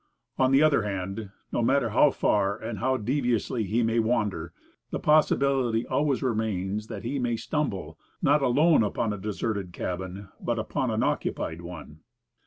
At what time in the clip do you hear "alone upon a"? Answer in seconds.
8.41-9.17